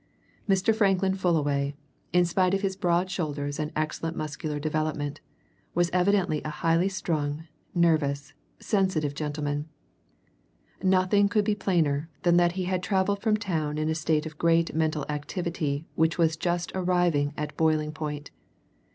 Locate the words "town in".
13.37-13.89